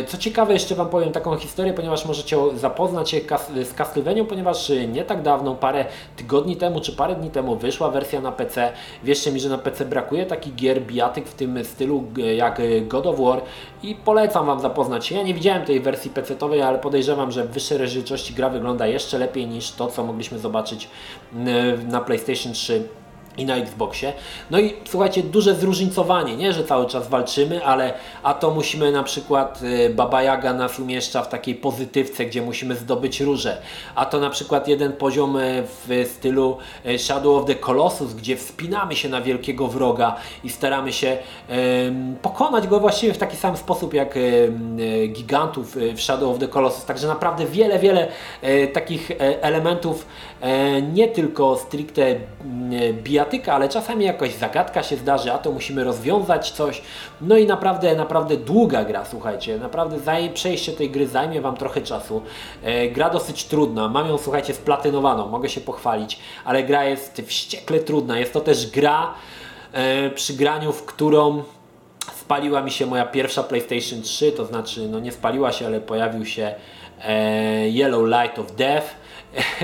[0.00, 3.20] E, co ciekawe, jeszcze Wam powiem taką historię, ponieważ możecie zapoznać się
[3.64, 5.84] z Castlevanią, ponieważ nie tak dawno, parę
[6.16, 8.72] tygodni temu czy parę dni temu wyszła wersja na PC.
[9.04, 12.04] Wierzcie mi, że na PC brakuje takich gier bijatyk w tym stylu
[12.36, 13.42] jak God of War
[13.82, 15.14] i polecam Wam zapoznać się.
[15.14, 19.18] Ja nie widziałem tej wersji PC-owej, ale podejrzewam, że w wyższej rozdzielczości gra wygląda jeszcze
[19.18, 20.88] lepiej niż to, co mogliśmy zobaczyć
[21.32, 23.00] na PlayStation 3
[23.36, 24.12] i na Xboxie.
[24.50, 29.02] No i słuchajcie, duże zróżnicowanie, nie, że cały czas walczymy, ale a to musimy na
[29.02, 33.62] przykład y, Baba Yaga nas umieszcza w takiej pozytywce, gdzie musimy zdobyć róże,
[33.94, 38.36] a to na przykład jeden poziom y, w stylu y, Shadow of the Colossus, gdzie
[38.36, 43.56] wspinamy się na wielkiego wroga i staramy się um, pokonać go właściwie w taki sam
[43.56, 44.78] sposób jak um,
[45.12, 46.84] gigantów w Shadow of the Colossus.
[46.84, 48.08] Także naprawdę wiele, wiele
[48.42, 50.06] um, takich elementów
[50.92, 52.16] nie tylko stricte
[53.02, 53.19] bijatycznych,
[53.52, 56.82] ale czasami jakaś zagadka się zdarzy, a to musimy rozwiązać coś.
[57.20, 59.58] No i naprawdę, naprawdę długa gra, słuchajcie.
[59.58, 59.98] Naprawdę
[60.34, 62.22] przejście tej gry zajmie Wam trochę czasu.
[62.62, 63.88] E, gra dosyć trudna.
[63.88, 68.18] Mam ją, słuchajcie, splatynowaną, mogę się pochwalić, ale gra jest wściekle trudna.
[68.18, 69.14] Jest to też gra,
[69.72, 71.42] e, przy graniu, w którą
[72.16, 76.26] spaliła mi się moja pierwsza PlayStation 3, to znaczy, no nie spaliła się, ale pojawił
[76.26, 76.54] się
[77.04, 78.86] e, Yellow Light of Death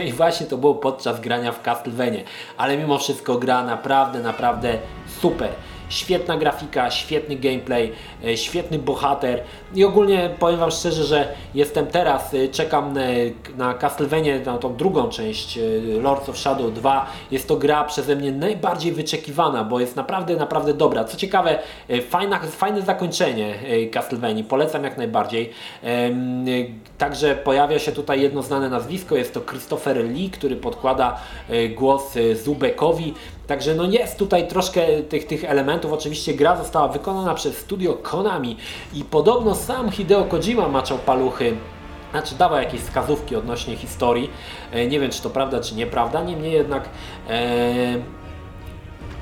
[0.04, 2.20] I właśnie to było podczas grania w Castlevania.
[2.56, 4.78] Ale mimo wszystko gra naprawdę, naprawdę
[5.20, 5.48] super.
[5.88, 7.92] Świetna grafika, świetny gameplay,
[8.24, 9.42] e, świetny bohater
[9.74, 12.98] i ogólnie powiem Wam szczerze, że jestem teraz, e, czekam
[13.56, 15.60] na Castlevania, na tą drugą część e,
[16.00, 17.06] Lords of Shadow 2.
[17.30, 21.04] Jest to gra przeze mnie najbardziej wyczekiwana, bo jest naprawdę, naprawdę dobra.
[21.04, 21.58] Co ciekawe,
[22.08, 23.54] fajna, fajne zakończenie
[23.92, 25.50] Castlevania, polecam jak najbardziej.
[26.98, 31.20] Także pojawia się tutaj jedno znane nazwisko, jest to Christopher Lee, który podkłada
[31.76, 33.14] głos Zubekowi.
[33.46, 35.92] Także no jest tutaj troszkę tych, tych elementów.
[35.92, 38.56] Oczywiście gra została wykonana przez studio Konami
[38.94, 41.56] i podobno sam Hideo Kojima maczał paluchy
[42.10, 44.30] Znaczy dawał jakieś wskazówki odnośnie historii.
[44.72, 46.22] E, Nie wiem, czy to prawda, czy nieprawda.
[46.22, 46.88] Niemniej jednak
[47.28, 47.96] e,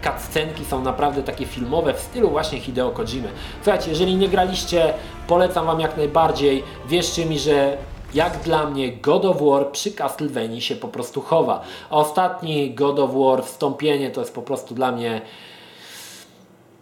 [0.05, 3.29] cutscenki są naprawdę takie filmowe w stylu właśnie Hideo Kojimy.
[3.63, 4.95] Słuchajcie, jeżeli nie graliście,
[5.27, 6.65] polecam Wam jak najbardziej.
[6.89, 7.77] Wierzcie mi, że
[8.15, 11.63] jak dla mnie God of War przy Castlevanii się po prostu chowa.
[11.91, 15.23] Ostatni God of War, wstąpienie to jest po prostu dla mnie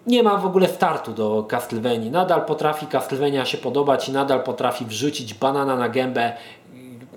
[0.07, 2.11] nie ma w ogóle startu do Castlevanii.
[2.11, 6.33] Nadal potrafi Castlevania się podobać i nadal potrafi wrzucić banana na gębę.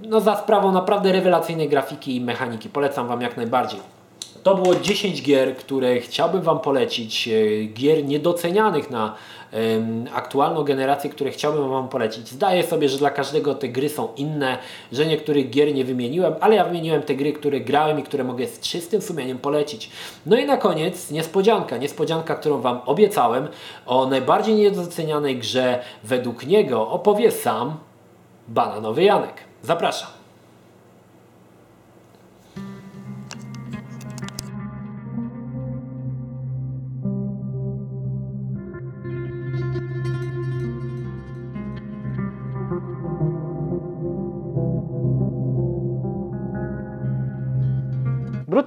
[0.02, 2.70] No za sprawą naprawdę rewelacyjnej grafiki i mechaniki.
[2.70, 3.80] Polecam Wam jak najbardziej.
[4.44, 7.30] To było 10 gier, które chciałbym Wam polecić.
[7.74, 9.16] Gier niedocenianych na
[10.14, 12.28] aktualną generację, które chciałbym Wam polecić.
[12.28, 14.58] Zdaję sobie, że dla każdego te gry są inne,
[14.92, 18.48] że niektórych gier nie wymieniłem, ale ja wymieniłem te gry, które grałem i które mogę
[18.48, 19.90] z czystym sumieniem polecić.
[20.26, 21.78] No i na koniec niespodzianka.
[21.78, 23.48] Niespodzianka, którą Wam obiecałem
[23.86, 27.78] o najbardziej niedocenianej grze według niego opowie sam
[28.48, 29.34] Bananowy Janek.
[29.62, 30.25] Zapraszam.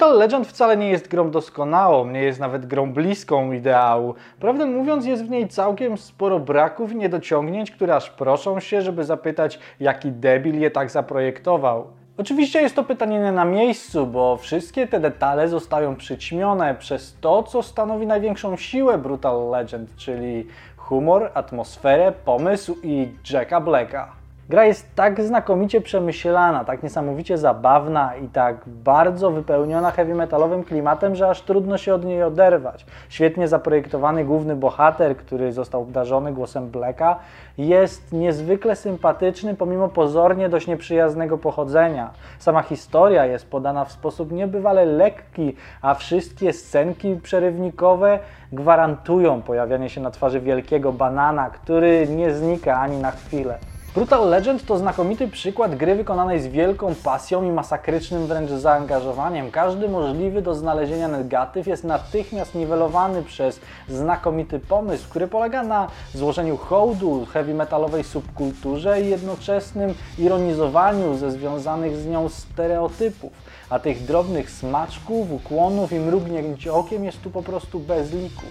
[0.08, 4.14] Brutal Legend wcale nie jest grą doskonałą, nie jest nawet grą bliską ideału.
[4.40, 9.04] Prawdę mówiąc, jest w niej całkiem sporo braków i niedociągnięć, które aż proszą się, żeby
[9.04, 11.86] zapytać, jaki debil je tak zaprojektował.
[12.16, 17.42] Oczywiście jest to pytanie nie na miejscu, bo wszystkie te detale zostają przyćmione przez to,
[17.42, 20.46] co stanowi największą siłę Brutal Legend, czyli
[20.76, 24.17] humor, atmosferę, pomysł i Jacka Blacka.
[24.48, 31.14] Gra jest tak znakomicie przemyślana, tak niesamowicie zabawna i tak bardzo wypełniona heavy metalowym klimatem,
[31.14, 32.86] że aż trudno się od niej oderwać.
[33.08, 37.16] Świetnie zaprojektowany główny bohater, który został obdarzony głosem Blacka,
[37.58, 42.10] jest niezwykle sympatyczny pomimo pozornie dość nieprzyjaznego pochodzenia.
[42.38, 48.18] Sama historia jest podana w sposób niebywale lekki, a wszystkie scenki przerywnikowe
[48.52, 53.58] gwarantują pojawianie się na twarzy wielkiego banana, który nie znika ani na chwilę.
[53.94, 59.50] Brutal Legend to znakomity przykład gry wykonanej z wielką pasją i masakrycznym wręcz zaangażowaniem.
[59.50, 66.56] Każdy możliwy do znalezienia negatyw jest natychmiast niwelowany przez znakomity pomysł, który polega na złożeniu
[66.56, 73.32] hołdu heavy metalowej subkulturze i jednoczesnym ironizowaniu ze związanych z nią stereotypów.
[73.70, 78.46] A tych drobnych smaczków, ukłonów i mrugnięć okiem jest tu po prostu bez liku.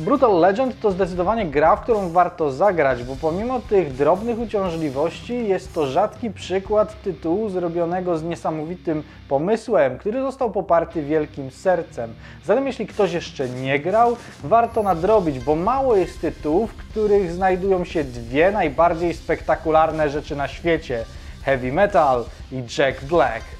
[0.00, 5.74] Brutal Legend to zdecydowanie gra, w którą warto zagrać, bo pomimo tych drobnych uciążliwości jest
[5.74, 12.14] to rzadki przykład tytułu zrobionego z niesamowitym pomysłem, który został poparty wielkim sercem.
[12.44, 17.84] Zatem jeśli ktoś jeszcze nie grał, warto nadrobić, bo mało jest tytułów, w których znajdują
[17.84, 21.04] się dwie najbardziej spektakularne rzeczy na świecie:
[21.44, 23.59] heavy metal i Jack Black.